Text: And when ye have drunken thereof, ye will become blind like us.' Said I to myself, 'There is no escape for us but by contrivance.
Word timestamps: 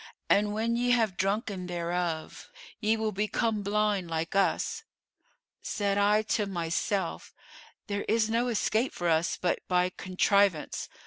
And 0.31 0.51
when 0.55 0.75
ye 0.75 0.89
have 0.89 1.15
drunken 1.15 1.67
thereof, 1.67 2.49
ye 2.79 2.97
will 2.97 3.11
become 3.11 3.61
blind 3.61 4.09
like 4.09 4.35
us.' 4.35 4.81
Said 5.61 5.99
I 5.99 6.23
to 6.23 6.47
myself, 6.47 7.35
'There 7.85 8.05
is 8.07 8.27
no 8.27 8.47
escape 8.47 8.93
for 8.95 9.07
us 9.07 9.37
but 9.39 9.59
by 9.67 9.91
contrivance. 9.97 10.89